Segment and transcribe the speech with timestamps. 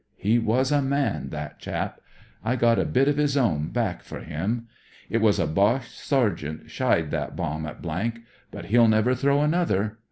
[0.17, 2.01] He was a man, that chap.
[2.43, 4.67] I got a bit of his own back for him.
[5.11, 7.83] It was a Boche sergeant shied that bomb at;
[8.49, 9.99] but he'll never throw another.